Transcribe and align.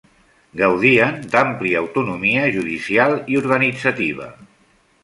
Gaudien 0.61 1.19
d'àmplia 1.35 1.83
autonomia 1.83 2.49
judicial 2.57 3.15
i 3.35 3.39
organitzativa. 3.45 4.33